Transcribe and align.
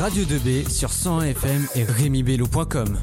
Radio 0.00 0.22
2B 0.22 0.70
sur 0.70 0.92
101 0.92 1.22
FM 1.24 1.66
et 1.74 1.82
RémiBello.com. 1.82 2.98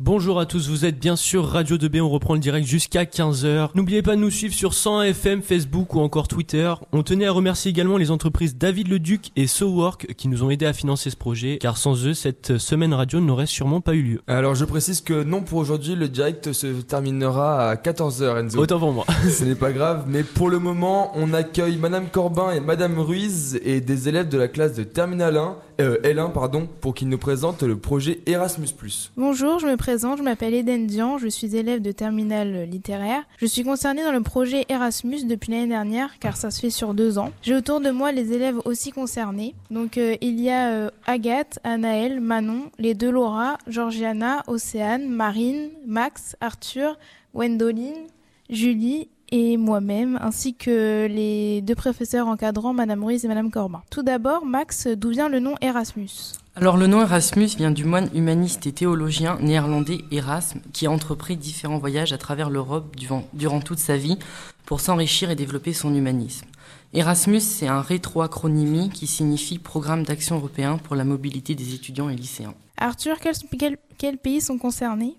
Bonjour 0.00 0.38
à 0.38 0.46
tous, 0.46 0.68
vous 0.68 0.84
êtes 0.84 0.98
bien 0.98 1.16
sûr 1.16 1.44
Radio 1.44 1.76
2B, 1.76 2.00
on 2.02 2.10
reprend 2.10 2.34
le 2.34 2.40
direct 2.40 2.66
jusqu'à 2.68 3.04
15h. 3.04 3.70
N'oubliez 3.74 4.02
pas 4.02 4.14
de 4.14 4.20
nous 4.20 4.30
suivre 4.30 4.54
sur 4.54 4.74
101 4.74 5.04
FM, 5.04 5.42
Facebook 5.42 5.94
ou 5.94 6.00
encore 6.00 6.28
Twitter. 6.28 6.72
On 6.92 7.02
tenait 7.02 7.26
à 7.26 7.32
remercier 7.32 7.70
également 7.70 7.96
les 7.96 8.10
entreprises 8.10 8.56
David 8.56 8.88
Leduc 8.88 9.32
et 9.34 9.46
SoWork 9.46 10.14
qui 10.14 10.28
nous 10.28 10.44
ont 10.44 10.50
aidés 10.50 10.66
à 10.66 10.72
financer 10.72 11.10
ce 11.10 11.16
projet, 11.16 11.58
car 11.58 11.78
sans 11.78 12.06
eux, 12.06 12.14
cette 12.14 12.58
semaine 12.58 12.92
radio 12.94 13.18
n'aurait 13.18 13.46
sûrement 13.46 13.80
pas 13.80 13.94
eu 13.94 14.02
lieu. 14.02 14.20
Alors 14.28 14.54
je 14.54 14.66
précise 14.66 15.00
que 15.00 15.24
non 15.24 15.40
pour 15.40 15.58
aujourd'hui, 15.58 15.96
le 15.96 16.08
direct 16.08 16.52
se 16.52 16.66
terminera 16.82 17.70
à 17.70 17.74
14h 17.74 18.38
Enzo. 18.38 18.60
Autant 18.60 18.78
pour 18.78 18.92
moi. 18.92 19.06
Ce 19.28 19.42
n'est 19.42 19.56
pas 19.56 19.72
grave, 19.72 20.04
mais 20.06 20.22
pour 20.22 20.50
le 20.50 20.58
moment, 20.58 21.10
on 21.16 21.32
accueille 21.32 21.76
Madame 21.76 22.08
Corbin 22.08 22.52
et 22.52 22.60
Madame 22.60 23.00
Ruiz 23.00 23.58
et 23.64 23.80
des 23.80 24.08
élèves 24.08 24.28
de 24.28 24.38
la 24.38 24.48
classe 24.48 24.74
de 24.74 24.84
Terminal 24.84 25.38
1, 25.38 25.56
euh, 25.80 25.98
L1 26.02 26.32
pardon, 26.32 26.68
pour 26.80 26.94
qu'ils 26.94 27.08
nous 27.08 27.18
présentent 27.18 27.62
le 27.62 27.76
projet 27.76 28.20
Erasmus+. 28.26 28.68
Bonjour, 29.16 29.58
je 29.58 29.66
me 29.66 29.76
présente, 29.76 30.18
je 30.18 30.22
m'appelle 30.22 30.54
Eden 30.54 30.86
Dian, 30.86 31.18
je 31.18 31.28
suis 31.28 31.56
élève 31.56 31.80
de 31.80 31.92
terminale 31.92 32.64
littéraire. 32.68 33.22
Je 33.38 33.46
suis 33.46 33.64
concernée 33.64 34.02
dans 34.02 34.12
le 34.12 34.22
projet 34.22 34.64
Erasmus 34.68 35.24
depuis 35.24 35.52
l'année 35.52 35.68
dernière 35.68 36.18
car 36.18 36.36
ça 36.36 36.50
se 36.50 36.60
fait 36.60 36.70
sur 36.70 36.94
deux 36.94 37.18
ans. 37.18 37.30
J'ai 37.42 37.54
autour 37.54 37.80
de 37.80 37.90
moi 37.90 38.12
les 38.12 38.32
élèves 38.32 38.58
aussi 38.64 38.90
concernés. 38.90 39.54
Donc 39.70 39.98
euh, 39.98 40.16
il 40.20 40.40
y 40.40 40.50
a 40.50 40.72
euh, 40.72 40.90
Agathe, 41.06 41.58
Anaël, 41.64 42.20
Manon, 42.20 42.70
les 42.78 42.94
deux 42.94 43.10
Laura, 43.10 43.58
Georgiana, 43.66 44.42
Océane, 44.46 45.08
Marine, 45.08 45.70
Max, 45.86 46.36
Arthur, 46.40 46.98
Wendoline, 47.34 48.06
Julie 48.50 49.08
et 49.30 49.56
moi-même, 49.56 50.18
ainsi 50.22 50.54
que 50.54 51.06
les 51.06 51.60
deux 51.62 51.74
professeurs 51.74 52.26
encadrants, 52.28 52.72
Madame 52.72 53.04
Ruiz 53.04 53.24
et 53.24 53.28
Madame 53.28 53.50
Corbin. 53.50 53.82
Tout 53.90 54.02
d'abord, 54.02 54.44
Max, 54.44 54.86
d'où 54.86 55.10
vient 55.10 55.28
le 55.28 55.40
nom 55.40 55.54
Erasmus? 55.60 56.08
Alors 56.56 56.76
le 56.76 56.88
nom 56.88 57.02
Erasmus 57.02 57.50
vient 57.56 57.70
du 57.70 57.84
moine 57.84 58.08
humaniste 58.14 58.66
et 58.66 58.72
théologien 58.72 59.38
néerlandais 59.40 60.00
Erasme 60.10 60.60
qui 60.72 60.86
a 60.86 60.90
entrepris 60.90 61.36
différents 61.36 61.78
voyages 61.78 62.12
à 62.12 62.18
travers 62.18 62.50
l'Europe 62.50 62.96
durant, 62.96 63.60
toute 63.60 63.78
sa 63.78 63.96
vie 63.96 64.18
pour 64.66 64.80
s'enrichir 64.80 65.30
et 65.30 65.36
développer 65.36 65.72
son 65.72 65.94
humanisme. 65.94 66.46
Erasmus, 66.94 67.40
c'est 67.40 67.68
un 67.68 67.80
rétroacronymie 67.80 68.90
qui 68.90 69.06
signifie 69.06 69.58
Programme 69.58 70.02
d'action 70.02 70.36
européen 70.36 70.78
pour 70.78 70.96
la 70.96 71.04
mobilité 71.04 71.54
des 71.54 71.74
étudiants 71.74 72.08
et 72.08 72.16
lycéens. 72.16 72.54
Arthur, 72.76 73.18
quels, 73.20 73.34
quels- 73.58 73.78
quels 73.96 74.18
pays 74.18 74.40
sont 74.40 74.58
concernés? 74.58 75.14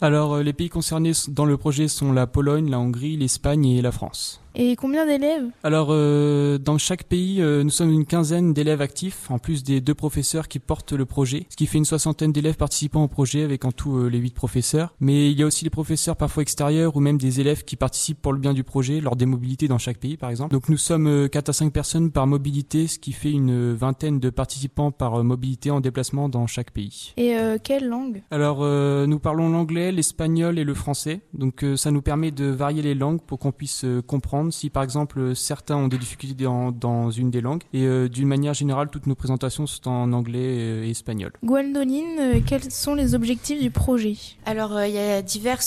Alors, 0.00 0.34
euh, 0.34 0.42
les 0.42 0.52
pays 0.52 0.68
concernés 0.68 1.12
dans 1.28 1.44
le 1.44 1.56
projet 1.56 1.88
sont 1.88 2.12
la 2.12 2.26
Pologne, 2.26 2.70
la 2.70 2.78
Hongrie, 2.78 3.16
l'Espagne 3.16 3.66
et 3.66 3.82
la 3.82 3.92
France. 3.92 4.40
Et 4.58 4.74
combien 4.74 5.04
d'élèves? 5.04 5.50
Alors, 5.62 5.88
euh, 5.90 6.56
dans 6.56 6.78
chaque 6.78 7.04
pays, 7.04 7.42
euh, 7.42 7.62
nous 7.62 7.70
sommes 7.70 7.90
une 7.90 8.06
quinzaine 8.06 8.54
d'élèves 8.54 8.80
actifs, 8.80 9.30
en 9.30 9.38
plus 9.38 9.62
des 9.62 9.82
deux 9.82 9.94
professeurs 9.94 10.48
qui 10.48 10.58
portent 10.60 10.94
le 10.94 11.04
projet, 11.04 11.46
ce 11.50 11.56
qui 11.56 11.66
fait 11.66 11.76
une 11.76 11.84
soixantaine 11.84 12.32
d'élèves 12.32 12.56
participant 12.56 13.04
au 13.04 13.08
projet, 13.08 13.42
avec 13.42 13.66
en 13.66 13.72
tout 13.72 13.98
euh, 13.98 14.06
les 14.08 14.16
huit 14.16 14.34
professeurs. 14.34 14.94
Mais 14.98 15.30
il 15.30 15.38
y 15.38 15.42
a 15.42 15.46
aussi 15.46 15.64
des 15.64 15.70
professeurs 15.70 16.16
parfois 16.16 16.42
extérieurs 16.42 16.96
ou 16.96 17.00
même 17.00 17.18
des 17.18 17.40
élèves 17.40 17.64
qui 17.64 17.76
participent 17.76 18.22
pour 18.22 18.32
le 18.32 18.38
bien 18.38 18.54
du 18.54 18.64
projet, 18.64 19.00
lors 19.00 19.14
des 19.14 19.26
mobilités 19.26 19.68
dans 19.68 19.76
chaque 19.76 19.98
pays, 19.98 20.16
par 20.16 20.30
exemple. 20.30 20.52
Donc, 20.52 20.70
nous 20.70 20.78
sommes 20.78 21.06
euh, 21.06 21.28
4 21.28 21.50
à 21.50 21.52
5 21.52 21.70
personnes 21.70 22.10
par 22.10 22.26
mobilité, 22.26 22.86
ce 22.86 22.98
qui 22.98 23.12
fait 23.12 23.32
une 23.32 23.74
vingtaine 23.74 24.20
de 24.20 24.30
participants 24.30 24.90
par 24.90 25.22
mobilité 25.22 25.70
en 25.70 25.80
déplacement 25.80 26.30
dans 26.30 26.46
chaque 26.46 26.70
pays. 26.70 27.12
Et 27.18 27.36
quelle 27.62 27.88
langue? 27.88 28.22
Alors, 28.30 28.64
nous 29.06 29.18
parlons 29.18 29.50
l'anglais, 29.50 29.92
l'espagnol 29.92 30.58
et 30.58 30.64
le 30.64 30.74
français. 30.74 31.20
Donc, 31.34 31.64
ça 31.76 31.90
nous 31.90 32.02
permet 32.02 32.30
de 32.30 32.46
varier 32.46 32.82
les 32.82 32.94
langues 32.94 33.20
pour 33.20 33.38
qu'on 33.38 33.52
puisse 33.52 33.84
euh, 33.84 34.02
comprendre 34.46 34.52
si, 34.52 34.70
par 34.70 34.82
exemple, 34.82 35.34
certains 35.34 35.76
ont 35.76 35.88
des 35.88 35.98
difficultés 35.98 36.44
dans, 36.44 36.72
dans 36.72 37.10
une 37.10 37.30
des 37.30 37.40
langues. 37.40 37.62
Et 37.72 37.84
euh, 37.84 38.08
d'une 38.08 38.28
manière 38.28 38.54
générale, 38.54 38.88
toutes 38.90 39.06
nos 39.06 39.14
présentations 39.14 39.66
sont 39.66 39.88
en 39.88 40.12
anglais 40.12 40.58
euh, 40.58 40.84
et 40.84 40.90
espagnol. 40.90 41.32
Gwendoline, 41.42 42.18
euh, 42.18 42.40
quels 42.46 42.70
sont 42.70 42.94
les 42.94 43.14
objectifs 43.14 43.60
du 43.60 43.70
projet? 43.70 44.16
Alors, 44.44 44.76
euh, 44.76 44.86
il 44.86 44.94
y 44.94 44.98
a 44.98 45.22
divers 45.22 45.62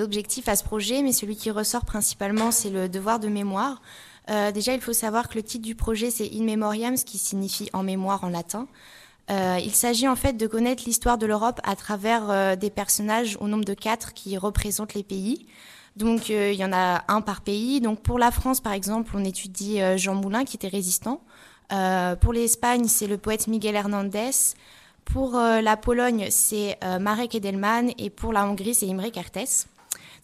objectifs 0.00 0.48
à 0.48 0.56
ce 0.56 0.64
projet, 0.64 1.02
mais 1.02 1.12
celui 1.12 1.36
qui 1.36 1.50
ressort 1.50 1.84
principalement, 1.84 2.50
c'est 2.50 2.70
le 2.70 2.88
devoir 2.88 3.20
de 3.20 3.28
mémoire. 3.28 3.80
Euh, 4.28 4.50
déjà, 4.50 4.74
il 4.74 4.80
faut 4.80 4.92
savoir 4.92 5.28
que 5.28 5.36
le 5.36 5.42
titre 5.42 5.64
du 5.64 5.74
projet, 5.74 6.10
c'est 6.10 6.30
In 6.34 6.44
Memoriam, 6.44 6.96
ce 6.96 7.04
qui 7.04 7.18
signifie 7.18 7.68
en 7.72 7.82
mémoire 7.82 8.24
en 8.24 8.28
latin. 8.28 8.66
Euh, 9.28 9.58
il 9.60 9.72
s'agit 9.72 10.06
en 10.06 10.14
fait 10.14 10.34
de 10.36 10.46
connaître 10.46 10.84
l'histoire 10.86 11.18
de 11.18 11.26
l'Europe 11.26 11.60
à 11.64 11.74
travers 11.74 12.30
euh, 12.30 12.56
des 12.56 12.70
personnages 12.70 13.36
au 13.40 13.48
nombre 13.48 13.64
de 13.64 13.74
quatre 13.74 14.14
qui 14.14 14.38
représentent 14.38 14.94
les 14.94 15.02
pays. 15.02 15.46
Donc, 15.96 16.28
euh, 16.30 16.52
il 16.52 16.58
y 16.58 16.64
en 16.64 16.72
a 16.72 17.04
un 17.08 17.22
par 17.22 17.40
pays. 17.40 17.80
Donc, 17.80 18.00
pour 18.00 18.18
la 18.18 18.30
France, 18.30 18.60
par 18.60 18.74
exemple, 18.74 19.12
on 19.14 19.24
étudie 19.24 19.80
euh, 19.80 19.96
Jean 19.96 20.14
Moulin, 20.14 20.44
qui 20.44 20.56
était 20.56 20.68
résistant. 20.68 21.22
Euh, 21.72 22.14
pour 22.16 22.32
l'Espagne, 22.32 22.86
c'est 22.86 23.06
le 23.06 23.16
poète 23.16 23.48
Miguel 23.48 23.74
Hernandez. 23.74 24.30
Pour 25.06 25.34
la 25.36 25.76
Pologne, 25.76 26.26
c'est 26.30 26.80
Marek 26.98 27.36
Edelman 27.36 27.92
et 27.96 28.10
pour 28.10 28.32
la 28.32 28.44
Hongrie, 28.44 28.74
c'est 28.74 28.88
Imre 28.88 29.12
Kertész. 29.12 29.68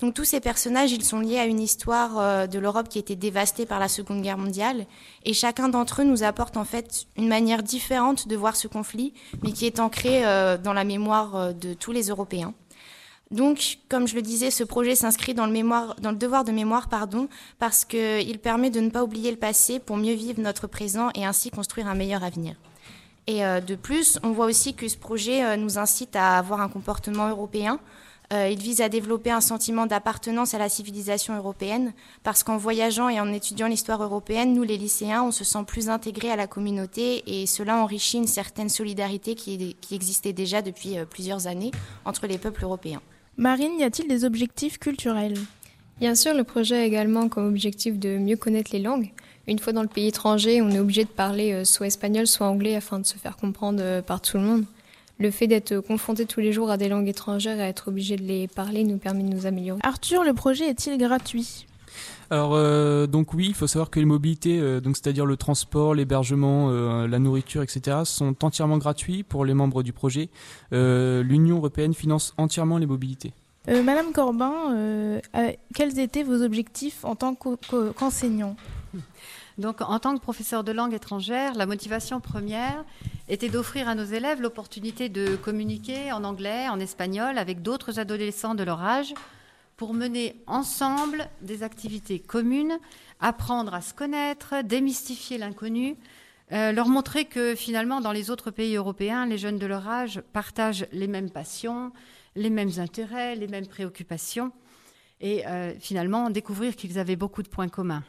Donc 0.00 0.12
tous 0.12 0.24
ces 0.24 0.40
personnages, 0.40 0.90
ils 0.90 1.04
sont 1.04 1.20
liés 1.20 1.38
à 1.38 1.46
une 1.46 1.60
histoire 1.60 2.48
de 2.48 2.58
l'Europe 2.58 2.88
qui 2.88 2.98
a 2.98 3.00
été 3.00 3.14
dévastée 3.14 3.64
par 3.64 3.78
la 3.78 3.86
Seconde 3.86 4.22
Guerre 4.22 4.38
mondiale 4.38 4.86
et 5.24 5.34
chacun 5.34 5.68
d'entre 5.68 6.02
eux 6.02 6.04
nous 6.04 6.24
apporte 6.24 6.56
en 6.56 6.64
fait 6.64 7.06
une 7.16 7.28
manière 7.28 7.62
différente 7.62 8.26
de 8.26 8.34
voir 8.34 8.56
ce 8.56 8.66
conflit, 8.66 9.14
mais 9.44 9.52
qui 9.52 9.66
est 9.66 9.78
ancrée 9.78 10.22
dans 10.64 10.72
la 10.72 10.82
mémoire 10.82 11.54
de 11.54 11.74
tous 11.74 11.92
les 11.92 12.08
Européens. 12.08 12.52
Donc, 13.32 13.78
comme 13.88 14.06
je 14.06 14.14
le 14.14 14.22
disais, 14.22 14.50
ce 14.50 14.62
projet 14.62 14.94
s'inscrit 14.94 15.32
dans 15.32 15.46
le 15.46 16.12
devoir 16.14 16.44
de 16.44 16.52
mémoire, 16.52 16.88
pardon, 16.90 17.28
parce 17.58 17.86
qu'il 17.86 18.38
permet 18.38 18.68
de 18.68 18.80
ne 18.80 18.90
pas 18.90 19.02
oublier 19.02 19.30
le 19.30 19.38
passé 19.38 19.78
pour 19.78 19.96
mieux 19.96 20.12
vivre 20.12 20.40
notre 20.40 20.66
présent 20.66 21.08
et 21.14 21.24
ainsi 21.24 21.50
construire 21.50 21.88
un 21.88 21.94
meilleur 21.94 22.22
avenir. 22.22 22.54
Et 23.26 23.44
euh, 23.44 23.60
de 23.60 23.74
plus, 23.74 24.18
on 24.22 24.32
voit 24.32 24.46
aussi 24.46 24.74
que 24.74 24.86
ce 24.86 24.98
projet 24.98 25.44
euh, 25.44 25.56
nous 25.56 25.78
incite 25.78 26.14
à 26.14 26.36
avoir 26.36 26.60
un 26.60 26.68
comportement 26.68 27.28
européen. 27.28 27.78
Euh, 28.34 28.48
il 28.48 28.58
vise 28.58 28.82
à 28.82 28.88
développer 28.90 29.30
un 29.30 29.40
sentiment 29.40 29.86
d'appartenance 29.86 30.52
à 30.54 30.58
la 30.58 30.68
civilisation 30.68 31.36
européenne, 31.36 31.94
parce 32.24 32.42
qu'en 32.42 32.56
voyageant 32.58 33.08
et 33.08 33.20
en 33.20 33.32
étudiant 33.32 33.66
l'histoire 33.66 34.02
européenne, 34.02 34.52
nous 34.52 34.62
les 34.62 34.76
lycéens, 34.76 35.22
on 35.22 35.30
se 35.30 35.44
sent 35.44 35.64
plus 35.66 35.88
intégrés 35.88 36.30
à 36.30 36.36
la 36.36 36.46
communauté 36.46 37.22
et 37.26 37.46
cela 37.46 37.76
enrichit 37.78 38.18
une 38.18 38.26
certaine 38.26 38.70
solidarité 38.70 39.34
qui, 39.34 39.76
existait 39.90 40.32
déjà 40.32 40.62
depuis 40.62 40.96
plusieurs 41.10 41.46
années 41.46 41.72
entre 42.04 42.26
les 42.26 42.38
peuples 42.38 42.64
européens. 42.64 43.02
Marine, 43.38 43.78
y 43.78 43.84
a-t-il 43.84 44.08
des 44.08 44.24
objectifs 44.24 44.78
culturels? 44.78 45.38
Bien 45.98 46.14
sûr, 46.14 46.34
le 46.34 46.44
projet 46.44 46.76
a 46.76 46.84
également 46.84 47.28
comme 47.28 47.48
objectif 47.48 47.98
de 47.98 48.18
mieux 48.18 48.36
connaître 48.36 48.72
les 48.72 48.78
langues. 48.78 49.10
Une 49.48 49.58
fois 49.58 49.72
dans 49.72 49.82
le 49.82 49.88
pays 49.88 50.08
étranger, 50.08 50.60
on 50.60 50.70
est 50.70 50.78
obligé 50.78 51.04
de 51.04 51.08
parler 51.08 51.52
euh, 51.52 51.64
soit 51.64 51.86
espagnol, 51.86 52.26
soit 52.26 52.46
anglais 52.46 52.76
afin 52.76 52.98
de 52.98 53.06
se 53.06 53.16
faire 53.16 53.36
comprendre 53.36 53.80
euh, 53.80 54.02
par 54.02 54.20
tout 54.20 54.36
le 54.36 54.42
monde. 54.42 54.64
Le 55.18 55.30
fait 55.30 55.46
d'être 55.46 55.78
confronté 55.80 56.26
tous 56.26 56.40
les 56.40 56.52
jours 56.52 56.70
à 56.70 56.76
des 56.76 56.88
langues 56.88 57.08
étrangères 57.08 57.58
et 57.58 57.62
à 57.62 57.68
être 57.68 57.88
obligé 57.88 58.16
de 58.16 58.22
les 58.22 58.48
parler 58.48 58.84
nous 58.84 58.98
permet 58.98 59.22
de 59.22 59.28
nous 59.28 59.46
améliorer. 59.46 59.80
Arthur, 59.82 60.24
le 60.24 60.34
projet 60.34 60.68
est-il 60.68 60.98
gratuit? 60.98 61.66
Alors, 62.30 62.52
euh, 62.54 63.06
donc 63.06 63.34
oui, 63.34 63.46
il 63.48 63.54
faut 63.54 63.66
savoir 63.66 63.90
que 63.90 64.00
les 64.00 64.06
mobilités, 64.06 64.58
euh, 64.58 64.80
donc 64.80 64.96
c'est-à-dire 64.96 65.26
le 65.26 65.36
transport, 65.36 65.94
l'hébergement, 65.94 66.70
euh, 66.70 67.06
la 67.06 67.18
nourriture, 67.18 67.62
etc., 67.62 67.98
sont 68.04 68.34
entièrement 68.42 68.78
gratuits 68.78 69.22
pour 69.22 69.44
les 69.44 69.54
membres 69.54 69.82
du 69.82 69.92
projet. 69.92 70.30
Euh, 70.72 71.22
L'Union 71.22 71.56
européenne 71.56 71.94
finance 71.94 72.34
entièrement 72.38 72.78
les 72.78 72.86
mobilités. 72.86 73.32
Euh, 73.68 73.82
Madame 73.82 74.12
Corbin, 74.12 74.72
euh, 74.72 75.20
euh, 75.36 75.52
quels 75.74 75.98
étaient 76.00 76.24
vos 76.24 76.42
objectifs 76.42 77.04
en 77.04 77.14
tant 77.14 77.34
qu'enseignant? 77.34 78.56
Donc, 79.58 79.82
en 79.82 79.98
tant 79.98 80.16
que 80.16 80.22
professeur 80.22 80.64
de 80.64 80.72
langue 80.72 80.94
étrangère, 80.94 81.54
la 81.54 81.66
motivation 81.66 82.20
première 82.20 82.84
était 83.28 83.50
d'offrir 83.50 83.88
à 83.88 83.94
nos 83.94 84.04
élèves 84.04 84.40
l'opportunité 84.40 85.08
de 85.08 85.36
communiquer 85.36 86.10
en 86.10 86.24
anglais, 86.24 86.68
en 86.68 86.80
espagnol, 86.80 87.38
avec 87.38 87.62
d'autres 87.62 88.00
adolescents 88.00 88.54
de 88.54 88.64
leur 88.64 88.82
âge, 88.82 89.14
pour 89.76 89.94
mener 89.94 90.36
ensemble 90.46 91.28
des 91.40 91.62
activités 91.62 92.20
communes, 92.20 92.78
apprendre 93.20 93.74
à 93.74 93.80
se 93.80 93.94
connaître, 93.94 94.62
démystifier 94.62 95.38
l'inconnu, 95.38 95.96
euh, 96.52 96.72
leur 96.72 96.88
montrer 96.88 97.24
que 97.24 97.54
finalement, 97.54 98.00
dans 98.00 98.12
les 98.12 98.30
autres 98.30 98.50
pays 98.50 98.76
européens, 98.76 99.26
les 99.26 99.38
jeunes 99.38 99.58
de 99.58 99.66
leur 99.66 99.88
âge 99.88 100.22
partagent 100.32 100.86
les 100.92 101.06
mêmes 101.06 101.30
passions, 101.30 101.92
les 102.36 102.50
mêmes 102.50 102.72
intérêts, 102.78 103.36
les 103.36 103.48
mêmes 103.48 103.66
préoccupations, 103.66 104.52
et 105.20 105.46
euh, 105.46 105.72
finalement 105.78 106.28
découvrir 106.28 106.76
qu'ils 106.76 106.98
avaient 106.98 107.16
beaucoup 107.16 107.42
de 107.42 107.48
points 107.48 107.68
communs. 107.68 108.04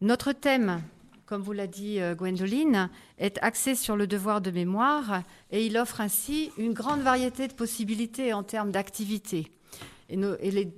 Notre 0.00 0.32
thème, 0.32 0.82
comme 1.26 1.42
vous 1.42 1.52
l'a 1.52 1.66
dit 1.66 2.00
euh, 2.00 2.14
Gwendoline, 2.14 2.88
est 3.18 3.38
axé 3.42 3.74
sur 3.74 3.96
le 3.96 4.06
devoir 4.06 4.40
de 4.40 4.50
mémoire 4.50 5.22
et 5.50 5.66
il 5.66 5.76
offre 5.76 6.00
ainsi 6.00 6.50
une 6.56 6.72
grande 6.72 7.00
variété 7.00 7.48
de 7.48 7.52
possibilités 7.52 8.32
en 8.32 8.42
termes 8.42 8.70
d'activités. 8.70 9.52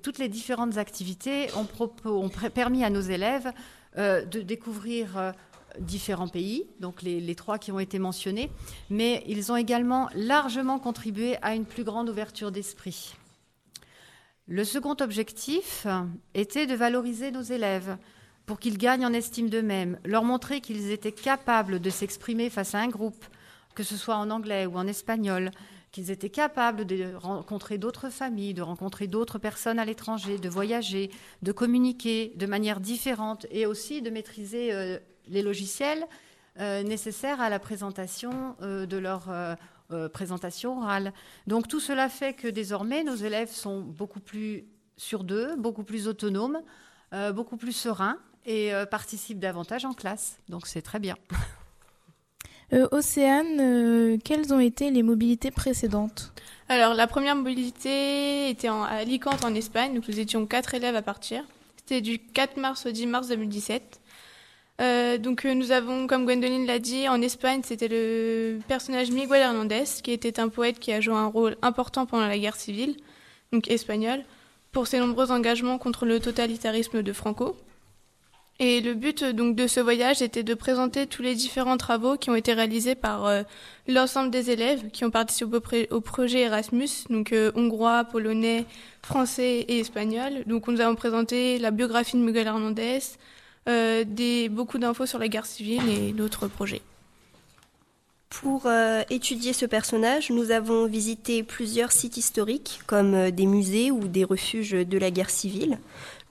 Toutes 0.02 0.18
les 0.18 0.28
différentes 0.28 0.78
activités 0.78 1.48
ont, 1.56 2.28
permis 2.54 2.84
à 2.84 2.90
nos 2.90 3.00
élèves 3.00 3.52
euh, 3.96 4.24
de 4.24 4.40
découvrir 4.40 5.16
euh, 5.16 5.32
différents 5.78 6.28
pays, 6.28 6.66
donc 6.80 7.02
les, 7.02 7.20
les 7.20 7.34
trois 7.34 7.58
qui 7.58 7.72
ont 7.72 7.80
été 7.80 7.98
mentionnés, 7.98 8.50
mais 8.90 9.22
ils 9.26 9.50
ont 9.52 9.56
également 9.56 10.08
largement 10.14 10.78
contribué 10.78 11.36
à 11.42 11.54
une 11.54 11.64
plus 11.64 11.84
grande 11.84 12.08
ouverture 12.08 12.52
d'esprit. 12.52 13.14
Le 14.46 14.64
second 14.64 14.96
objectif 15.00 15.86
était 16.34 16.66
de 16.66 16.74
valoriser 16.74 17.30
nos 17.30 17.42
élèves. 17.42 17.96
pour 18.46 18.58
qu'ils 18.58 18.76
gagnent 18.76 19.06
en 19.06 19.14
estime 19.14 19.48
d'eux-mêmes, 19.48 19.98
leur 20.04 20.22
montrer 20.22 20.60
qu'ils 20.60 20.90
étaient 20.90 21.12
capables 21.12 21.80
de 21.80 21.88
s'exprimer 21.88 22.50
face 22.50 22.74
à 22.74 22.80
un 22.80 22.88
groupe, 22.88 23.24
que 23.74 23.82
ce 23.82 23.96
soit 23.96 24.16
en 24.16 24.28
anglais 24.28 24.66
ou 24.66 24.76
en 24.76 24.86
espagnol, 24.86 25.50
qu'ils 25.94 26.10
étaient 26.10 26.28
capables 26.28 26.86
de 26.86 27.14
rencontrer 27.14 27.78
d'autres 27.78 28.10
familles, 28.10 28.52
de 28.52 28.62
rencontrer 28.62 29.06
d'autres 29.06 29.38
personnes 29.38 29.78
à 29.78 29.84
l'étranger, 29.84 30.38
de 30.38 30.48
voyager, 30.48 31.08
de 31.42 31.52
communiquer 31.52 32.32
de 32.34 32.46
manière 32.46 32.80
différente 32.80 33.46
et 33.52 33.64
aussi 33.64 34.02
de 34.02 34.10
maîtriser 34.10 34.72
euh, 34.72 34.98
les 35.28 35.40
logiciels 35.40 36.04
euh, 36.58 36.82
nécessaires 36.82 37.40
à 37.40 37.48
la 37.48 37.60
présentation 37.60 38.56
euh, 38.60 38.86
de 38.86 38.96
leur 38.96 39.32
présentation 40.12 40.80
orale. 40.80 41.12
Donc 41.46 41.68
tout 41.68 41.78
cela 41.78 42.08
fait 42.08 42.32
que 42.32 42.48
désormais 42.48 43.04
nos 43.04 43.14
élèves 43.14 43.50
sont 43.50 43.80
beaucoup 43.80 44.18
plus 44.18 44.64
sur 44.96 45.22
d'eux, 45.22 45.54
beaucoup 45.56 45.84
plus 45.84 46.08
autonomes, 46.08 46.60
beaucoup 47.32 47.56
plus 47.56 47.70
sereins 47.70 48.18
et 48.44 48.72
participent 48.90 49.38
davantage 49.38 49.84
en 49.84 49.92
classe. 49.92 50.40
Donc 50.48 50.66
c'est 50.66 50.82
très 50.82 50.98
bien. 50.98 51.14
Euh, 52.72 52.88
Océane, 52.92 53.60
euh, 53.60 54.16
quelles 54.24 54.54
ont 54.54 54.60
été 54.60 54.90
les 54.90 55.02
mobilités 55.02 55.50
précédentes 55.50 56.32
Alors, 56.68 56.94
la 56.94 57.06
première 57.06 57.36
mobilité 57.36 58.48
était 58.48 58.68
à 58.68 58.84
Alicante, 58.84 59.44
en 59.44 59.54
Espagne. 59.54 60.00
Nous 60.06 60.20
étions 60.20 60.46
quatre 60.46 60.74
élèves 60.74 60.96
à 60.96 61.02
partir. 61.02 61.44
C'était 61.76 62.00
du 62.00 62.18
4 62.18 62.56
mars 62.56 62.86
au 62.86 62.90
10 62.90 63.06
mars 63.06 63.28
2017. 63.28 64.00
Euh, 64.80 65.18
donc, 65.18 65.44
nous 65.44 65.70
avons, 65.70 66.06
comme 66.06 66.24
Gwendoline 66.24 66.66
l'a 66.66 66.78
dit, 66.78 67.08
en 67.08 67.20
Espagne, 67.20 67.60
c'était 67.62 67.88
le 67.88 68.58
personnage 68.66 69.10
Miguel 69.10 69.42
Hernandez, 69.42 69.84
qui 70.02 70.10
était 70.10 70.40
un 70.40 70.48
poète 70.48 70.78
qui 70.78 70.92
a 70.92 71.00
joué 71.00 71.14
un 71.14 71.26
rôle 71.26 71.56
important 71.62 72.06
pendant 72.06 72.26
la 72.26 72.38
guerre 72.38 72.56
civile, 72.56 72.96
donc 73.52 73.68
espagnole, 73.68 74.24
pour 74.72 74.86
ses 74.86 74.98
nombreux 74.98 75.30
engagements 75.30 75.78
contre 75.78 76.06
le 76.06 76.18
totalitarisme 76.18 77.02
de 77.02 77.12
Franco. 77.12 77.56
Et 78.60 78.80
le 78.80 78.94
but 78.94 79.24
donc 79.24 79.56
de 79.56 79.66
ce 79.66 79.80
voyage 79.80 80.22
était 80.22 80.44
de 80.44 80.54
présenter 80.54 81.08
tous 81.08 81.22
les 81.22 81.34
différents 81.34 81.76
travaux 81.76 82.16
qui 82.16 82.30
ont 82.30 82.36
été 82.36 82.52
réalisés 82.52 82.94
par 82.94 83.26
euh, 83.26 83.42
l'ensemble 83.88 84.30
des 84.30 84.50
élèves 84.50 84.90
qui 84.92 85.04
ont 85.04 85.10
participé 85.10 85.88
au, 85.90 86.00
projet 86.00 86.42
Erasmus, 86.42 86.88
donc 87.10 87.32
euh, 87.32 87.50
hongrois, 87.56 88.04
polonais, 88.04 88.64
français 89.02 89.64
et 89.66 89.80
espagnol. 89.80 90.44
Donc 90.46 90.68
nous 90.68 90.80
avons 90.80 90.94
présenté 90.94 91.58
la 91.58 91.72
biographie 91.72 92.16
de 92.16 92.22
Miguel 92.22 92.46
Hernandez, 92.46 93.00
euh, 93.68 94.04
des, 94.06 94.48
beaucoup 94.48 94.78
d'infos 94.78 95.06
sur 95.06 95.18
la 95.18 95.26
guerre 95.26 95.46
civile 95.46 95.88
et 95.88 96.12
d'autres 96.12 96.46
projets. 96.46 96.82
Pour 98.40 98.68
étudier 99.10 99.52
ce 99.52 99.64
personnage, 99.64 100.30
nous 100.30 100.50
avons 100.50 100.86
visité 100.86 101.42
plusieurs 101.42 101.92
sites 101.92 102.16
historiques 102.16 102.80
comme 102.86 103.30
des 103.30 103.46
musées 103.46 103.90
ou 103.90 104.08
des 104.08 104.24
refuges 104.24 104.72
de 104.72 104.98
la 104.98 105.10
guerre 105.10 105.30
civile. 105.30 105.78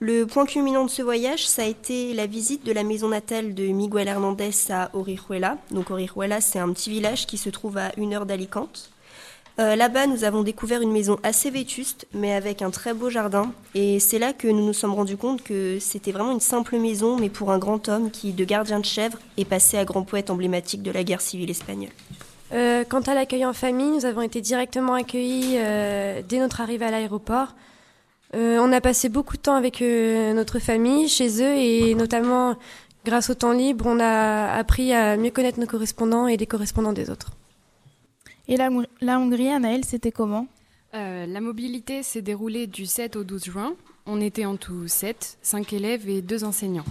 Le 0.00 0.26
point 0.26 0.44
culminant 0.44 0.84
de 0.84 0.90
ce 0.90 1.02
voyage, 1.02 1.46
ça 1.48 1.62
a 1.62 1.66
été 1.66 2.12
la 2.12 2.26
visite 2.26 2.64
de 2.66 2.72
la 2.72 2.84
maison 2.84 3.08
natale 3.08 3.54
de 3.54 3.64
Miguel 3.66 4.08
Hernandez 4.08 4.50
à 4.70 4.90
Orihuela. 4.92 5.56
Donc 5.70 5.90
Orihuela, 5.90 6.40
c'est 6.40 6.58
un 6.58 6.72
petit 6.72 6.90
village 6.90 7.26
qui 7.26 7.38
se 7.38 7.48
trouve 7.48 7.78
à 7.78 7.92
une 7.96 8.12
heure 8.12 8.26
d'Alicante. 8.26 8.90
Euh, 9.60 9.76
là-bas, 9.76 10.08
nous 10.08 10.24
avons 10.24 10.42
découvert 10.42 10.82
une 10.82 10.90
maison 10.90 11.16
assez 11.22 11.48
vétuste, 11.48 12.08
mais 12.12 12.32
avec 12.32 12.60
un 12.60 12.70
très 12.70 12.92
beau 12.92 13.08
jardin. 13.08 13.52
Et 13.74 14.00
c'est 14.00 14.18
là 14.18 14.32
que 14.32 14.48
nous 14.48 14.66
nous 14.66 14.72
sommes 14.72 14.94
rendus 14.94 15.16
compte 15.16 15.44
que 15.44 15.78
c'était 15.78 16.10
vraiment 16.10 16.32
une 16.32 16.40
simple 16.40 16.76
maison, 16.76 17.16
mais 17.16 17.28
pour 17.28 17.52
un 17.52 17.58
grand 17.58 17.88
homme 17.88 18.10
qui, 18.10 18.32
de 18.32 18.44
gardien 18.44 18.80
de 18.80 18.84
chèvre, 18.84 19.18
est 19.36 19.44
passé 19.44 19.78
à 19.78 19.84
grand 19.84 20.02
poète 20.02 20.30
emblématique 20.30 20.82
de 20.82 20.90
la 20.90 21.04
guerre 21.04 21.20
civile 21.20 21.50
espagnole. 21.50 21.92
Euh, 22.52 22.82
quant 22.88 23.00
à 23.02 23.14
l'accueil 23.14 23.46
en 23.46 23.52
famille, 23.52 23.90
nous 23.90 24.04
avons 24.04 24.22
été 24.22 24.40
directement 24.40 24.94
accueillis 24.94 25.54
euh, 25.56 26.20
dès 26.28 26.38
notre 26.40 26.60
arrivée 26.60 26.86
à 26.86 26.90
l'aéroport. 26.90 27.54
On 28.36 28.72
a 28.72 28.80
passé 28.80 29.08
beaucoup 29.08 29.36
de 29.36 29.42
temps 29.42 29.54
avec 29.54 29.80
notre 29.80 30.58
famille, 30.58 31.08
chez 31.08 31.40
eux, 31.40 31.54
et 31.54 31.94
notamment 31.94 32.56
grâce 33.04 33.30
au 33.30 33.34
temps 33.34 33.52
libre, 33.52 33.84
on 33.86 34.00
a 34.00 34.52
appris 34.54 34.92
à 34.92 35.16
mieux 35.16 35.30
connaître 35.30 35.60
nos 35.60 35.66
correspondants 35.66 36.26
et 36.26 36.36
les 36.36 36.46
correspondants 36.46 36.92
des 36.92 37.10
autres. 37.10 37.30
Et 38.46 38.56
la, 38.56 39.18
Hongrie, 39.18 39.48
Anaël, 39.48 39.84
c'était 39.84 40.12
comment 40.12 40.46
euh, 40.94 41.24
La 41.24 41.40
mobilité 41.40 42.02
s'est 42.02 42.20
déroulée 42.20 42.66
du 42.66 42.84
7 42.84 43.16
au 43.16 43.24
12 43.24 43.44
juin. 43.44 43.74
On 44.04 44.20
était 44.20 44.44
en 44.44 44.56
tout 44.56 44.86
7, 44.86 45.38
5 45.40 45.72
élèves 45.72 46.08
et 46.08 46.20
2 46.20 46.44
enseignants. 46.44 46.84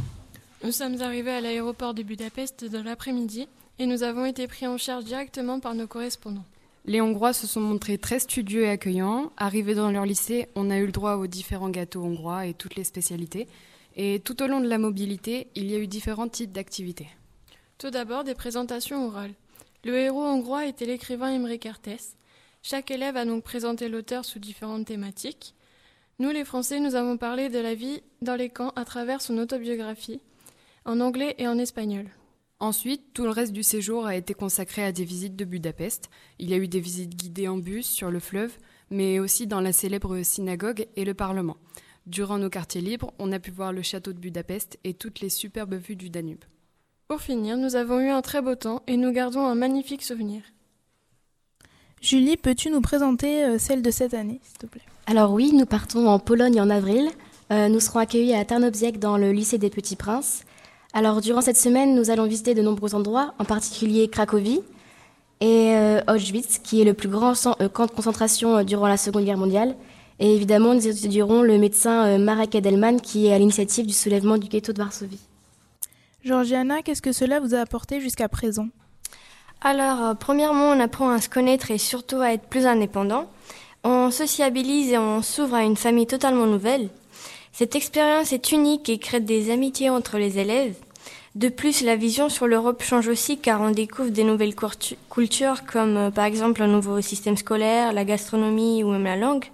Nous 0.64 0.72
sommes 0.72 1.00
arrivés 1.02 1.32
à 1.32 1.42
l'aéroport 1.42 1.94
de 1.94 2.02
Budapest 2.02 2.66
dans 2.66 2.82
l'après-midi 2.84 3.48
et 3.78 3.86
nous 3.86 4.02
avons 4.02 4.26
été 4.26 4.48
pris 4.48 4.66
en 4.66 4.80
charge 4.80 5.04
directement 5.04 5.60
par 5.60 5.76
nos 5.76 5.86
correspondants. 5.86 6.46
Les 6.86 7.02
Hongrois 7.02 7.34
se 7.34 7.46
sont 7.46 7.62
montrés 7.62 8.00
très 8.00 8.20
studieux 8.20 8.64
et 8.64 8.70
accueillants. 8.70 9.32
Arrivés 9.38 9.76
dans 9.76 9.92
leur 9.92 10.06
lycée, 10.06 10.48
on 10.56 10.72
a 10.72 10.78
eu 10.78 10.88
le 10.88 10.92
droit 10.92 11.16
aux 11.16 11.28
différents 11.28 11.70
gâteaux 11.70 12.02
hongrois 12.02 12.48
et 12.48 12.54
toutes 12.54 12.76
les 12.76 12.84
spécialités. 12.84 13.48
Et 13.96 14.20
tout 14.20 14.42
au 14.42 14.48
long 14.48 14.60
de 14.60 14.68
la 14.68 14.80
mobilité, 14.80 15.48
il 15.56 15.70
y 15.70 15.76
a 15.76 15.78
eu 15.78 15.88
différents 15.88 16.28
types 16.28 16.52
d'activités. 16.52 17.08
Tout 17.78 17.92
d'abord, 17.92 18.24
des 18.24 18.34
présentations 18.34 19.06
orales. 19.06 19.34
Le 19.86 19.98
héros 19.98 20.24
hongrois 20.24 20.66
était 20.66 20.86
l'écrivain 20.86 21.36
Imre 21.36 21.58
Kertész. 21.58 22.16
Chaque 22.62 22.90
élève 22.90 23.18
a 23.18 23.26
donc 23.26 23.44
présenté 23.44 23.90
l'auteur 23.90 24.24
sous 24.24 24.40
différentes 24.40 24.86
thématiques. 24.86 25.56
Nous, 26.20 26.30
les 26.30 26.46
Français, 26.46 26.80
nous 26.80 26.96
avons 26.96 27.18
parlé 27.18 27.50
de 27.50 27.60
la 27.60 27.76
vie 27.76 28.02
dans 28.22 28.36
les 28.36 28.50
camps 28.50 28.72
à 28.78 28.86
travers 28.86 29.22
son 29.22 29.38
autobiographie, 29.38 30.22
en 30.86 31.02
anglais 31.02 31.36
et 31.38 31.50
en 31.50 31.58
espagnol. 31.58 32.06
Ensuite, 32.62 33.14
tout 33.14 33.24
le 33.24 33.32
reste 33.32 33.52
du 33.52 33.62
séjour 33.64 34.06
a 34.06 34.16
été 34.16 34.34
consacré 34.34 34.86
à 34.86 34.94
des 34.94 35.04
visites 35.04 35.36
de 35.36 35.44
Budapest. 35.44 36.10
Il 36.40 36.50
y 36.50 36.54
a 36.54 36.58
eu 36.58 36.70
des 36.70 36.80
visites 36.80 37.18
guidées 37.18 37.50
en 37.50 37.58
bus 37.58 37.86
sur 37.86 38.10
le 38.10 38.22
fleuve, 38.22 38.58
mais 38.90 39.20
aussi 39.20 39.48
dans 39.48 39.60
la 39.60 39.74
célèbre 39.74 40.22
synagogue 40.24 40.88
et 40.96 41.04
le 41.04 41.14
Parlement. 41.14 41.58
Durant 42.06 42.38
nos 42.38 42.50
quartiers 42.50 42.80
libres, 42.80 43.14
on 43.20 43.34
a 43.34 43.40
pu 43.40 43.52
voir 43.52 43.74
le 43.74 43.82
château 43.82 44.14
de 44.14 44.20
Budapest 44.20 44.80
et 44.86 44.94
toutes 44.94 45.20
les 45.20 45.30
superbes 45.30 45.76
vues 45.76 45.98
du 45.98 46.10
Danube. 46.10 46.46
Pour 47.08 47.22
finir, 47.22 47.58
nous 47.58 47.76
avons 47.76 48.00
eu 48.00 48.10
un 48.10 48.22
très 48.22 48.42
beau 48.42 48.56
temps 48.56 48.82
et 48.88 48.98
nous 48.98 49.12
gardons 49.12 49.46
un 49.46 49.56
magnifique 49.56 50.04
souvenir. 50.04 50.42
Julie, 52.02 52.38
peux-tu 52.38 52.70
nous 52.70 52.82
présenter 52.82 53.44
euh, 53.44 53.58
celle 53.58 53.82
de 53.82 53.92
cette 53.92 54.14
année, 54.14 54.40
s'il 54.44 54.58
te 54.58 54.66
plaît? 54.66 54.82
Alors 55.06 55.32
oui, 55.32 55.52
nous 55.54 55.66
partons 55.66 56.08
en 56.08 56.20
Pologne 56.20 56.60
en 56.60 56.70
avril. 56.70 57.10
Euh, 57.52 57.70
nous 57.70 57.80
serons 57.80 58.00
accueillis 58.00 58.34
à 58.34 58.44
Tarnobziek 58.44 59.00
dans 59.00 59.18
le 59.18 59.32
lycée 59.32 59.58
des 59.58 59.70
Petits 59.70 59.96
Princes. 59.96 60.44
Alors, 60.96 61.22
durant 61.22 61.42
cette 61.42 61.58
semaine, 61.58 61.96
nous 61.96 62.12
allons 62.12 62.28
visiter 62.28 62.54
de 62.54 62.62
nombreux 62.62 62.94
endroits, 62.94 63.34
en 63.40 63.46
particulier 63.46 64.08
Cracovie 64.08 64.62
et 65.42 65.74
euh, 65.76 66.02
Auschwitz, 66.08 66.60
qui 66.60 66.82
est 66.82 66.86
le 66.86 66.94
plus 66.94 67.10
grand 67.10 67.34
euh, 67.60 67.68
camp 67.68 67.88
de 67.88 67.92
concentration 67.92 68.58
euh, 68.58 68.64
durant 68.64 68.88
la 68.88 68.98
Seconde 68.98 69.26
Guerre 69.26 69.40
mondiale. 69.40 69.76
Et 70.20 70.36
évidemment, 70.36 70.76
nous 70.76 70.88
étudierons 70.88 71.42
le 71.42 71.58
médecin 71.58 72.20
Marek 72.20 72.54
Edelman, 72.54 73.02
qui 73.02 73.26
est 73.26 73.34
à 73.34 73.40
l'initiative 73.40 73.88
du 73.88 73.94
soulèvement 73.94 74.38
du 74.38 74.48
ghetto 74.48 74.72
de 74.72 74.78
Varsovie. 74.78 75.20
Georgiana, 76.24 76.82
qu'est-ce 76.82 77.02
que 77.02 77.12
cela 77.12 77.42
vous 77.42 77.54
a 77.54 77.60
apporté 77.60 78.00
jusqu'à 78.00 78.30
présent? 78.30 78.70
Alors, 79.60 80.16
premièrement, 80.18 80.70
on 80.70 80.80
apprend 80.80 81.10
à 81.10 81.20
se 81.20 81.28
connaître 81.28 81.70
et 81.70 81.78
surtout 81.78 82.22
à 82.22 82.32
être 82.32 82.48
plus 82.48 82.66
indépendant. 82.66 83.30
On 83.84 84.10
sociabilise 84.10 84.94
et 84.94 84.98
on 84.98 85.22
s'ouvre 85.22 85.56
à 85.56 85.64
une 85.64 85.76
famille 85.76 86.08
totalement 86.08 86.46
nouvelle. 86.46 86.90
Cette 87.52 87.76
expérience 87.76 88.32
est 88.32 88.54
unique 88.54 88.88
et 88.88 89.00
crée 89.00 89.20
des 89.20 89.52
amitiés 89.52 89.90
entre 89.90 90.18
les 90.18 90.40
élèves. 90.40 90.76
De 91.36 91.50
plus, 91.50 91.82
la 91.82 91.98
vision 91.98 92.30
sur 92.30 92.48
l'Europe 92.48 92.84
change 92.84 93.10
aussi 93.10 93.38
car 93.38 93.60
on 93.60 93.72
découvre 93.72 94.10
des 94.10 94.24
nouvelles 94.24 94.56
cultures 95.12 95.66
comme 95.66 95.98
euh, 95.98 96.12
par 96.12 96.26
exemple 96.26 96.62
un 96.62 96.68
nouveau 96.68 97.02
système 97.02 97.36
scolaire, 97.36 97.92
la 97.92 98.06
gastronomie 98.06 98.84
ou 98.84 98.92
même 98.92 99.04
la 99.04 99.18
langue. 99.18 99.46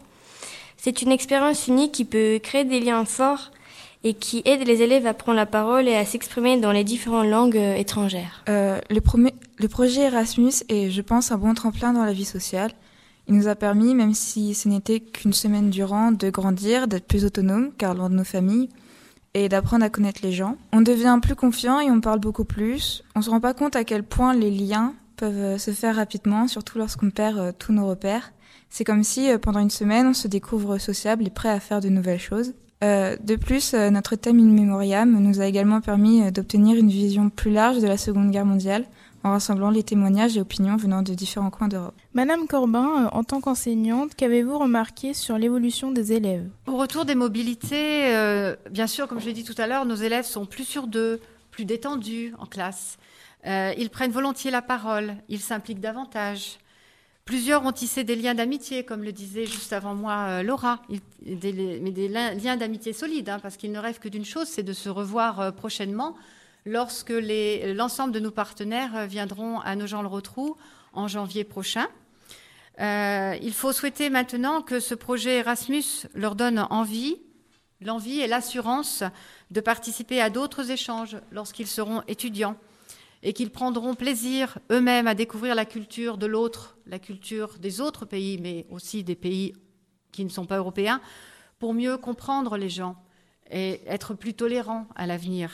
C'est 0.77 1.01
une 1.01 1.11
expérience 1.11 1.67
unique 1.67 1.93
qui 1.93 2.05
peut 2.05 2.39
créer 2.43 2.63
des 2.63 2.79
liens 2.79 3.05
forts 3.05 3.51
et 4.03 4.13
qui 4.13 4.41
aide 4.45 4.65
les 4.65 4.81
élèves 4.81 5.05
à 5.05 5.13
prendre 5.13 5.35
la 5.35 5.45
parole 5.45 5.87
et 5.87 5.95
à 5.95 6.05
s'exprimer 6.05 6.57
dans 6.57 6.71
les 6.71 6.83
différentes 6.83 7.27
langues 7.27 7.57
euh, 7.57 7.75
étrangères. 7.75 8.43
Euh, 8.47 8.79
le, 8.89 9.67
projet 9.67 10.03
Erasmus 10.03 10.53
est, 10.69 10.89
je 10.89 11.01
pense, 11.01 11.31
un 11.31 11.37
bon 11.37 11.53
tremplin 11.53 11.93
dans 11.93 12.05
la 12.05 12.13
vie 12.13 12.25
sociale. 12.25 12.71
Il 13.27 13.35
nous 13.35 13.47
a 13.47 13.55
permis, 13.55 13.93
même 13.93 14.13
si 14.13 14.55
ce 14.55 14.69
n'était 14.69 15.01
qu'une 15.01 15.33
semaine 15.33 15.69
durant, 15.69 16.11
de 16.11 16.29
grandir, 16.29 16.87
d'être 16.87 17.05
plus 17.05 17.25
autonome, 17.25 17.71
car 17.77 17.93
loin 17.93 18.09
de 18.09 18.15
nos 18.15 18.23
familles, 18.23 18.69
et 19.33 19.49
d'apprendre 19.49 19.85
à 19.85 19.89
connaître 19.89 20.21
les 20.23 20.31
gens. 20.31 20.57
On 20.71 20.81
devient 20.81 21.19
plus 21.21 21.35
confiant 21.35 21.79
et 21.79 21.91
on 21.91 22.01
parle 22.01 22.19
beaucoup 22.19 22.45
plus. 22.45 23.03
On 23.15 23.21
se 23.21 23.29
rend 23.29 23.39
pas 23.39 23.53
compte 23.53 23.75
à 23.75 23.83
quel 23.83 24.03
point 24.03 24.33
les 24.33 24.49
liens 24.49 24.95
peuvent 25.17 25.35
euh, 25.35 25.57
se 25.57 25.71
faire 25.71 25.97
rapidement, 25.97 26.47
surtout 26.47 26.77
lorsqu'on 26.79 27.11
perd 27.11 27.55
tous 27.59 27.73
nos 27.73 27.85
repères. 27.85 28.31
C'est 28.69 28.85
comme 28.85 29.03
si 29.03 29.29
pendant 29.41 29.59
une 29.59 29.69
semaine 29.69 30.07
on 30.07 30.13
se 30.13 30.27
découvre 30.27 30.77
sociable 30.77 31.27
et 31.27 31.31
prêt 31.31 31.49
à 31.49 31.59
faire 31.59 31.81
de 31.81 31.89
nouvelles 31.89 32.19
choses. 32.19 32.53
De 32.81 33.35
plus, 33.35 33.73
notre 33.73 34.15
thème 34.15 34.39
In 34.39 34.53
Memoriam 34.53 35.09
nous 35.09 35.41
a 35.41 35.45
également 35.45 35.81
permis 35.81 36.31
d'obtenir 36.31 36.77
une 36.77 36.89
vision 36.89 37.29
plus 37.29 37.51
large 37.51 37.79
de 37.79 37.87
la 37.87 37.97
Seconde 37.97 38.31
Guerre 38.31 38.45
mondiale 38.45 38.85
en 39.23 39.31
rassemblant 39.31 39.69
les 39.69 39.83
témoignages 39.83 40.37
et 40.37 40.41
opinions 40.41 40.77
venant 40.77 41.01
de 41.01 41.13
différents 41.13 41.49
coins 41.49 41.67
d'Europe. 41.67 41.95
Madame 42.13 42.47
Corbin, 42.47 43.05
euh, 43.05 43.09
en 43.11 43.23
tant 43.23 43.41
qu'enseignante, 43.41 44.15
qu'avez-vous 44.15 44.57
remarqué 44.57 45.13
sur 45.13 45.37
l'évolution 45.37 45.91
des 45.91 46.13
élèves? 46.13 46.47
Au 46.67 46.77
retour 46.77 47.05
des 47.05 47.15
mobilités, 47.15 48.15
euh, 48.15 48.55
bien 48.71 48.87
sûr, 48.87 49.07
comme 49.07 49.19
je 49.19 49.25
l'ai 49.25 49.33
dit 49.33 49.43
tout 49.43 49.55
à 49.57 49.67
l'heure, 49.67 49.85
nos 49.85 49.95
élèves 49.95 50.25
sont 50.25 50.45
plus 50.45 50.63
sûrs 50.63 50.87
d'eux, 50.87 51.19
plus 51.51 51.65
détendus 51.65 52.33
en 52.39 52.45
classe. 52.45 52.97
Euh, 53.45 53.73
ils 53.77 53.89
prennent 53.89 54.11
volontiers 54.11 54.51
la 54.51 54.61
parole, 54.61 55.15
ils 55.27 55.39
s'impliquent 55.39 55.81
davantage. 55.81 56.59
Plusieurs 57.29 57.63
ont 57.63 57.71
tissé 57.71 58.03
des 58.03 58.15
liens 58.15 58.33
d'amitié, 58.33 58.83
comme 58.83 59.03
le 59.03 59.11
disait 59.11 59.45
juste 59.45 59.71
avant 59.71 59.93
moi 59.93 60.41
Laura, 60.41 60.81
des, 61.21 61.79
mais 61.79 61.91
des 61.91 62.07
liens 62.07 62.57
d'amitié 62.57 62.91
solides, 62.91 63.29
hein, 63.29 63.37
parce 63.39 63.55
qu'ils 63.55 63.71
ne 63.71 63.77
rêvent 63.77 63.99
que 63.99 64.09
d'une 64.09 64.25
chose, 64.25 64.47
c'est 64.47 64.63
de 64.63 64.73
se 64.73 64.89
revoir 64.89 65.53
prochainement 65.53 66.15
lorsque 66.65 67.13
l'ensemble 67.13 68.13
de 68.13 68.19
nos 68.19 68.31
partenaires 68.31 69.05
viendront 69.05 69.59
à 69.59 69.75
Nogent-le-Rotrou 69.75 70.57
en 70.93 71.07
janvier 71.07 71.43
prochain. 71.43 71.85
Euh, 72.79 73.37
il 73.43 73.53
faut 73.53 73.73
souhaiter 73.73 74.09
maintenant 74.09 74.63
que 74.63 74.79
ce 74.79 74.95
projet 74.95 75.35
Erasmus 75.37 76.07
leur 76.15 76.33
donne 76.33 76.65
envie, 76.71 77.17
l'envie 77.79 78.21
et 78.21 78.25
l'assurance 78.27 79.03
de 79.51 79.61
participer 79.61 80.19
à 80.19 80.31
d'autres 80.31 80.71
échanges 80.71 81.17
lorsqu'ils 81.31 81.67
seront 81.67 82.01
étudiants 82.07 82.55
et 83.23 83.33
qu'ils 83.33 83.51
prendront 83.51 83.95
plaisir 83.95 84.59
eux-mêmes 84.71 85.07
à 85.07 85.15
découvrir 85.15 85.55
la 85.55 85.65
culture 85.65 86.17
de 86.17 86.25
l'autre, 86.25 86.77
la 86.85 86.99
culture 86.99 87.57
des 87.59 87.81
autres 87.81 88.05
pays, 88.05 88.39
mais 88.41 88.65
aussi 88.69 89.03
des 89.03 89.15
pays 89.15 89.53
qui 90.11 90.23
ne 90.23 90.29
sont 90.29 90.45
pas 90.45 90.57
européens, 90.57 91.01
pour 91.59 91.73
mieux 91.73 91.97
comprendre 91.97 92.57
les 92.57 92.69
gens 92.69 92.95
et 93.51 93.81
être 93.87 94.13
plus 94.13 94.33
tolérants 94.33 94.87
à 94.95 95.05
l'avenir. 95.05 95.51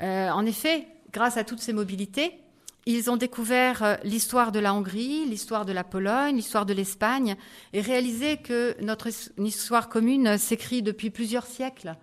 Euh, 0.00 0.30
en 0.30 0.46
effet, 0.46 0.86
grâce 1.12 1.36
à 1.36 1.44
toutes 1.44 1.60
ces 1.60 1.72
mobilités, 1.72 2.38
ils 2.86 3.10
ont 3.10 3.16
découvert 3.16 3.82
euh, 3.82 3.96
l'histoire 4.04 4.52
de 4.52 4.60
la 4.60 4.72
Hongrie, 4.72 5.26
l'histoire 5.26 5.66
de 5.66 5.72
la 5.72 5.84
Pologne, 5.84 6.36
l'histoire 6.36 6.66
de 6.66 6.72
l'Espagne, 6.72 7.36
et 7.72 7.80
réalisé 7.80 8.36
que 8.36 8.76
notre 8.80 9.08
histoire 9.38 9.88
commune 9.88 10.38
s'écrit 10.38 10.82
depuis 10.82 11.10
plusieurs 11.10 11.46
siècles. 11.46 11.96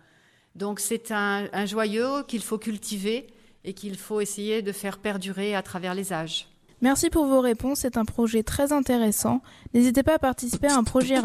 Donc 0.56 0.80
c'est 0.80 1.12
un, 1.12 1.48
un 1.54 1.66
joyau 1.66 2.24
qu'il 2.24 2.44
faut 2.44 2.58
cultiver 2.58 3.28
et 3.66 3.74
qu'il 3.74 3.98
faut 3.98 4.22
essayer 4.22 4.62
de 4.62 4.72
faire 4.72 5.00
perdurer 5.00 5.56
à 5.56 5.62
travers 5.62 5.94
les 5.94 6.14
âges. 6.14 6.48
Merci 6.82 7.10
pour 7.10 7.26
vos 7.26 7.42
réponses, 7.42 7.80
c'est 7.80 7.98
un 7.98 8.06
projet 8.06 8.44
très 8.44 8.72
intéressant. 8.72 9.42
N'hésitez 9.74 10.04
pas 10.04 10.16
à 10.16 10.20
participer 10.20 10.68
à 10.68 10.76
un 10.76 10.84
projet 10.84 11.16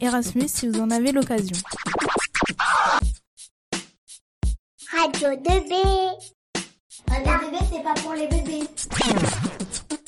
Erasmus 0.00 0.48
si 0.48 0.68
vous 0.68 0.80
en 0.80 0.90
avez 0.90 1.12
l'occasion. 1.12 1.56
Radio 4.90 5.28
2B. 5.28 5.74
Radio 7.08 7.32
2B, 7.32 7.58
c'est 7.70 7.82
pas 7.82 7.94
pour 7.94 8.14
les 8.14 8.26
bébés. 8.28 8.66